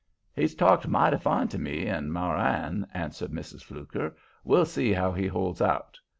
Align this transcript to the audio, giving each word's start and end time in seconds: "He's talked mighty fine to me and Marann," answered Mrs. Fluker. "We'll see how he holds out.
"He's 0.35 0.55
talked 0.55 0.87
mighty 0.87 1.19
fine 1.19 1.47
to 1.49 1.59
me 1.59 1.85
and 1.85 2.11
Marann," 2.11 2.87
answered 2.91 3.29
Mrs. 3.29 3.61
Fluker. 3.63 4.15
"We'll 4.43 4.65
see 4.65 4.93
how 4.93 5.11
he 5.11 5.27
holds 5.27 5.61
out. 5.61 5.99